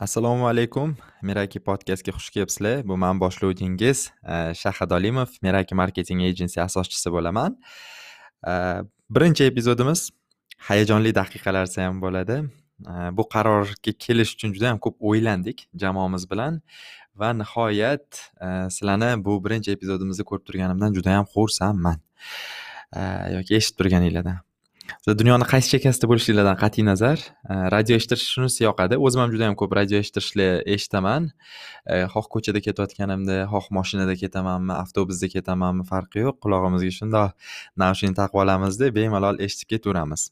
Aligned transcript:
assalomu 0.00 0.46
alaykum. 0.48 0.96
Meraki 1.22 1.60
podkastga 1.60 2.12
xush 2.12 2.30
kelibsizlar. 2.30 2.88
Bu 2.88 2.96
man 2.96 3.20
boshlovchingiz 3.20 4.10
e, 4.24 4.54
shahad 4.54 4.90
olimov 4.90 5.28
meraki 5.42 5.74
marketing 5.74 6.22
agency 6.22 6.60
asoschisi 6.60 7.12
bo'laman. 7.12 7.58
E, 8.48 8.52
birinchi 9.10 9.44
epizodimiz 9.44 10.10
hayajonli 10.68 11.14
daqiqalar 11.20 11.68
desa 11.68 11.84
ham 11.84 12.00
bo'ladi. 12.02 12.40
E, 12.92 12.94
bu 13.16 13.28
qarorga 13.34 13.92
kelish 14.06 14.34
uchun 14.36 14.56
juda 14.56 14.72
ham 14.72 14.78
ko'p 14.86 14.96
o'ylandik 15.12 15.68
jamoamiz 15.84 16.30
bilan 16.30 16.60
va 17.20 17.32
nihoyat 17.42 18.08
e, 18.44 18.46
sizlarni 18.76 19.24
bu 19.24 19.36
birinchi 19.44 19.76
epizodimizni 19.76 20.24
ko'rib 20.30 20.44
turganimdan 20.48 20.96
juda 20.96 21.18
yam 21.18 21.26
xursandman 21.34 21.98
yoki 23.36 23.54
eshitib 23.58 23.84
turganinglardan. 23.84 24.40
Dunyoni 25.20 25.46
qaysi 25.52 25.72
chekkasida 25.74 26.08
bo'lishinglardan 26.10 26.58
qat'iy 26.60 26.84
nazar 26.86 27.18
e, 27.22 27.54
radio 27.74 27.96
eshitish 28.00 28.24
shunisi 28.34 28.64
yoqadi. 28.64 28.98
O'zim 29.06 29.22
ham 29.22 29.32
juda 29.34 29.48
yam 29.48 29.56
ko'p 29.60 29.74
radio 29.78 30.00
eshitishni 30.02 30.48
eshitaman. 30.74 31.30
E, 31.86 32.04
xoh 32.12 32.28
ko'chada 32.34 32.62
ketayotganimda 32.66 33.36
xoh 33.52 33.70
moshinada 33.78 34.14
ketamanmi 34.22 34.74
avtobusda 34.82 35.30
ketamanmi 35.34 35.86
farqi 35.90 36.24
yo'q. 36.26 36.38
Qulog'imizga 36.44 36.92
shundoq 36.98 37.56
naushnik 37.82 38.16
taqib 38.20 38.42
olamizda 38.44 38.92
bemalol 38.98 39.42
eshitib 39.46 39.74
ketaveramiz. 39.74 40.28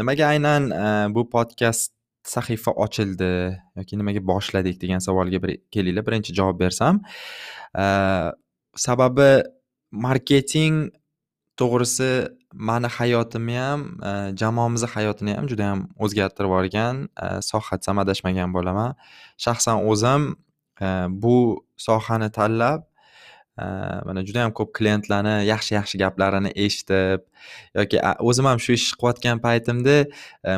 Nimaga 0.00 0.30
aynan 0.34 0.70
e, 0.82 0.86
bu 1.14 1.28
podkast 1.36 1.92
sahifa 2.34 2.70
ochildi 2.84 3.32
yoki 3.78 3.98
nimaga 3.98 4.20
boshladik 4.32 4.76
degan 4.82 5.00
savolga 5.06 5.42
bir 5.44 5.56
kelinglar. 5.74 6.06
Birinchi 6.06 6.34
javob 6.38 6.60
bersam 6.60 7.02
sababi 8.76 9.30
marketing 9.90 10.90
to'g'risi 11.60 12.10
mani 12.54 12.86
hayotimni 12.86 13.56
ham 13.56 13.80
e, 14.04 14.36
jamoamizni 14.36 14.88
hayotini 14.94 15.34
ham 15.36 15.48
juda 15.48 15.62
yam 15.70 15.80
o'zgartirib 16.04 16.48
yuborgan 16.50 17.08
e, 17.24 17.26
soha 17.50 17.78
desam 17.80 17.98
adashmagan 18.04 18.54
bo'laman. 18.56 18.96
Shaxsan 19.44 19.84
o'zim 19.90 20.22
e, 20.80 20.88
bu 21.24 21.36
sohani 21.76 22.30
tanlab 22.38 22.88
mana 24.08 24.22
juda 24.26 24.46
yam 24.46 24.52
ko'p 24.58 24.70
klientlarni 24.76 25.34
yaxshi 25.44 25.74
yaxshi 25.76 25.98
gaplarini 26.00 26.50
eshitib 26.64 27.20
yoki 27.78 27.98
o'zim 28.28 28.46
ham 28.50 28.62
shu 28.64 28.72
ishni 28.78 28.96
qilayotgan 29.00 29.42
paytimda 29.46 29.96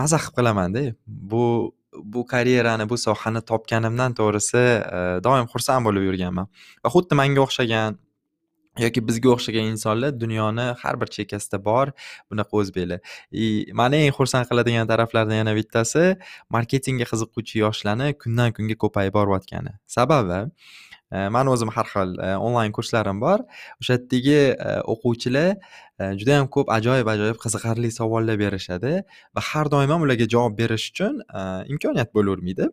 maza 0.00 0.20
qilib 0.22 0.36
qilamanda 0.38 0.82
bu 1.32 1.42
bu 2.12 2.20
karyerani 2.32 2.84
bu 2.92 2.96
sohani 3.06 3.42
topganimdan 3.50 4.14
to'g'risi 4.20 4.64
doim 5.26 5.50
xursand 5.52 5.82
bo'lib 5.88 6.06
yurganman. 6.08 6.46
Va 6.84 6.88
xuddi 6.94 7.18
manga 7.20 7.42
o'xshagan 7.46 7.98
yoki 8.84 9.00
bizga 9.08 9.32
o'xshagan 9.34 9.70
insonlar 9.72 10.12
dunyoni 10.20 10.66
har 10.82 10.94
bir 11.00 11.08
chekkasida 11.16 11.58
bor 11.68 11.92
bunaqa 12.30 12.60
o'zbeklar 12.60 13.00
и 13.32 13.46
mani 13.80 14.02
eng 14.06 14.14
xursand 14.18 14.48
qiladigan 14.50 14.90
taraflardan 14.92 15.40
yana 15.42 15.54
bittasi 15.58 16.04
marketingga 16.56 17.06
qiziquvchi 17.12 17.62
yoshlarni 17.64 18.08
kundan 18.22 18.52
kunga 18.56 18.76
ko'payib 18.82 19.14
borayotgani. 19.18 19.72
Sababi 19.96 20.40
e, 21.14 21.28
mani 21.36 21.48
o'zim 21.54 21.72
har 21.76 21.86
xil 21.94 22.14
e, 22.26 22.28
onlayn 22.46 22.72
kurslarim 22.78 23.20
bor. 23.26 23.44
O'sha 23.80 23.96
yerdagi 23.96 24.38
e, 24.68 24.70
o'quvchilar 24.92 25.50
juda 26.20 26.32
yam 26.38 26.48
ko'p 26.54 26.68
ajoyib 26.78 27.08
ajoyib 27.14 27.38
qiziqarli 27.44 27.90
savollar 27.98 28.36
berishadi 28.44 28.94
va 29.36 29.42
har 29.50 29.66
doim 29.74 29.90
ham 29.94 30.02
ularga 30.06 30.26
javob 30.34 30.58
berish 30.62 30.90
uchun 30.92 31.22
imkoniyat 31.72 32.10
bo'lavermaydi 32.16 32.66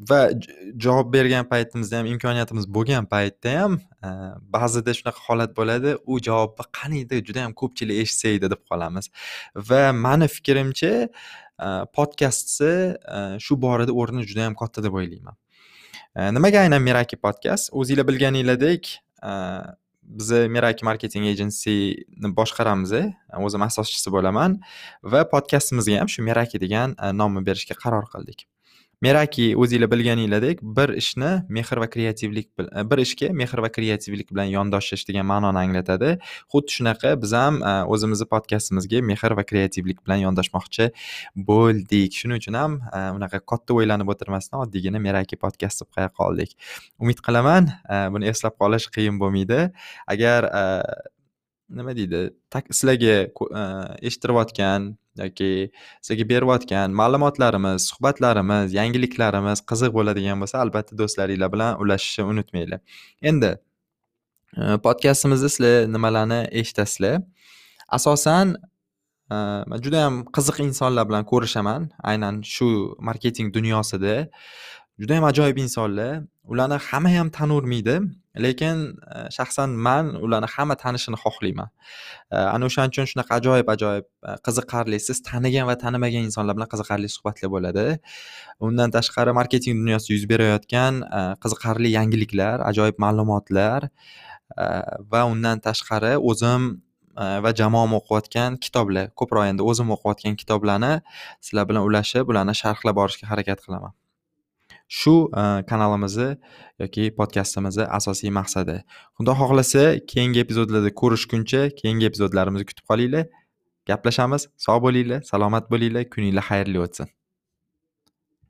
va 0.00 0.30
javob 0.76 1.12
bergan 1.12 1.48
paytimizda 1.48 1.98
ham 1.98 2.06
imkoniyatimiz 2.06 2.66
bo'lgan 2.76 3.06
paytda 3.08 3.52
ham 3.60 3.78
e, 4.04 4.08
ba'zida 4.56 4.92
shunaqa 4.98 5.20
holat 5.28 5.56
bo'ladi. 5.56 5.96
U 6.06 6.18
javobni 6.28 6.66
qaniydi 6.78 7.22
juda 7.26 7.46
yam 7.46 7.54
ko'pchilik 7.60 8.02
eshitsa 8.04 8.34
edi 8.36 8.50
deb 8.52 8.62
qolamiz. 8.70 9.08
Va 9.70 9.92
mani 9.92 10.28
fikrimcha 10.36 10.92
e, 11.06 11.08
podkastni 11.96 12.74
e, 13.16 13.20
shu 13.44 13.56
borada 13.64 13.92
o'rni 13.92 14.26
juda 14.28 14.48
yam 14.48 14.56
katta 14.62 14.84
deb 14.84 14.94
o'ylayman. 15.00 15.36
Nimaga 16.16 16.62
aynan 16.64 16.80
meraki 16.80 17.16
podkast 17.20 17.68
o'zinglar 17.76 18.06
bilganinglardek 18.08 18.88
biz 20.18 20.30
meraki 20.56 20.84
marketing 20.88 21.26
agencyni 21.28 22.30
boshqaramiz 22.38 22.94
o'zim 23.48 23.68
asoschisi 23.68 24.12
bo'laman. 24.16 24.56
Va 25.12 25.26
podkastimizga 25.32 26.00
ham 26.00 26.08
shu 26.14 26.24
meraki 26.30 26.60
degan 26.64 26.96
nomni 27.20 27.44
berishga 27.48 27.76
qaror 27.84 28.08
qildik. 28.14 28.46
Meraki 29.02 29.56
o'zinglar 29.56 29.90
bilganinglardek 29.90 30.62
bir 30.62 30.88
ishni 30.88 31.30
mehr 31.48 31.80
va 31.82 31.88
kreativlik 31.90 32.48
e, 32.60 32.90
bir 32.90 32.98
ishga 32.98 33.28
mehr 33.32 33.62
va 33.64 33.68
kreativlik 33.72 34.30
bilan 34.32 34.48
yondoshish 34.52 35.04
degan 35.08 35.26
ma'noni 35.26 35.58
anglatadi. 35.64 36.18
Xuddi 36.52 36.76
shunaqa 36.76 37.12
biz 37.22 37.32
ham 37.36 37.60
e, 37.62 37.72
o'zimizni 37.92 38.26
podkastimizga 38.32 39.02
mehr 39.10 39.36
va 39.38 39.44
kreativlik 39.50 40.00
bilan 40.06 40.22
yondashmoqchi 40.26 40.90
bo'ldik. 41.50 42.16
Shuning 42.20 42.40
uchun 42.42 42.56
ham 42.60 42.78
e, 42.92 43.02
unaqa 43.18 43.42
katta 43.52 43.76
o'ylanib 43.76 44.12
o'tirmasdan 44.14 44.64
oddiygina 44.64 45.02
meraki 45.08 45.36
podkast 45.36 45.84
deb 45.84 45.92
qo'ya 45.96 46.08
qoldik 46.20 46.56
umid 47.00 47.20
qilaman 47.26 47.68
buni 48.14 48.32
eslab 48.32 48.56
qolish 48.62 48.88
qiyin 48.96 49.20
bo'lmaydi. 49.20 49.60
Agar 50.14 50.48
nima 51.68 51.96
deydi 51.96 52.30
sizlarga 52.70 53.16
e, 53.60 53.62
eshittirayotgan 54.06 54.96
yoki 55.18 55.70
sizlarga 56.02 56.28
berayotgan 56.32 56.90
ma'lumotlarimiz 57.00 57.88
suhbatlarimiz 57.90 58.74
yangiliklarimiz 58.78 59.62
qiziq 59.70 59.92
bo'ladigan 59.98 60.42
bo'lsa 60.42 60.58
albatta 60.64 60.98
do'stlaringlar 61.00 61.52
bilan 61.54 61.80
ulashishni 61.82 62.24
unutmanglar. 62.32 62.80
Endi 63.22 63.50
e, 64.56 64.62
podkastimizda 64.86 65.48
sizlar 65.54 65.92
nimalarni 65.94 66.40
eshitasizlar? 66.60 67.16
Asosan 67.88 68.54
e, 69.34 69.36
man 69.70 69.78
juda 69.84 69.98
yam 70.06 70.14
qiziq 70.36 70.62
insonlar 70.68 71.04
bilan 71.10 71.24
ko'rishaman 71.32 71.90
aynan 72.10 72.42
shu 72.54 72.68
marketing 73.08 73.48
dunyosida. 73.56 74.14
Juda 75.00 75.14
yam 75.18 75.26
ajoyib 75.32 75.58
insonlar. 75.64 76.12
Ularni 76.52 76.78
hamma 76.88 77.10
ham 77.18 77.28
tanirmaydi 77.38 77.96
lekin 78.44 78.76
e, 79.14 79.18
shaxsan 79.36 79.70
man 79.86 80.06
ularni 80.24 80.48
hamma 80.54 80.76
tanishini 80.84 81.18
xohlayman. 81.24 81.68
E, 82.32 82.36
ana 82.54 82.68
o'shaning 82.68 82.92
uchun 82.94 83.08
shunaqa 83.12 83.32
ajoyib 83.40 83.68
ajoyib 83.74 84.06
e, 84.28 84.36
qiziqarli 84.46 84.98
siz 85.06 85.22
tanigan 85.30 85.66
va 85.70 85.76
tanimagan 85.84 86.28
insonlar 86.28 86.56
bilan 86.58 86.70
qiziqarli 86.74 87.08
suhbatlar 87.16 87.52
bo'ladi. 87.56 87.86
Undan 88.68 88.94
tashqari 88.96 89.36
marketing 89.40 89.76
dunyosida 89.82 90.12
yuz 90.16 90.24
berayotgan 90.32 91.02
qiziqarli 91.44 91.92
yangiliklar 91.98 92.64
ajoyib 92.70 92.96
ma'lumotlar 93.04 93.90
va 95.12 95.20
undan 95.32 95.62
tashqari 95.68 96.14
o'zim 96.30 96.62
va 97.44 97.50
jamoam 97.60 97.92
o'qiyotgan 97.98 98.58
kitoblar 98.64 99.06
ko'proq 99.20 99.44
endi 99.50 99.68
o'zim 99.70 99.92
o'qiyotgan 99.96 100.34
kitoblarni 100.42 100.94
sizlar 101.46 101.64
bilan 101.70 101.88
ulashib 101.88 102.32
ularni 102.32 102.54
sharhlab 102.62 103.00
borishga 103.00 103.32
harakat 103.32 103.64
qilaman. 103.66 103.94
Shu 104.88 105.14
e, 105.40 105.42
kanalimizni 105.70 106.28
yoki 106.82 107.10
podkastimizni 107.18 107.84
asosiy 107.98 108.30
maqsadi. 108.38 108.76
Xudo 109.18 109.34
xohlasa 109.40 109.84
keyingi 110.12 110.42
epizodlarda 110.44 110.90
ko'rishguncha 111.02 111.62
keyingi 111.80 112.08
epizodlarimizni 112.10 112.66
kutib 112.70 112.86
qolinglar. 112.90 113.26
Gaplashamiz. 113.90 114.48
Sog' 114.66 114.82
bo'linglar 114.86 115.22
salomat 115.30 115.70
bo'linglar. 115.72 116.08
Kuninglar 116.14 116.44
xayrli 116.50 116.82
o'tsin. 116.86 117.10